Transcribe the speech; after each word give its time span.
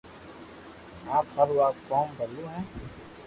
آپ 1.17 1.25
ھارو 1.35 1.57
آ 1.65 1.69
ڪوم 1.89 2.07
ڀلو 2.17 2.45
ھي 2.53 2.61